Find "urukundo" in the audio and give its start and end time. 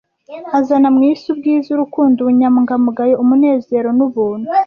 1.71-2.17